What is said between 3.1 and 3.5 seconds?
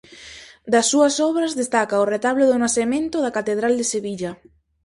da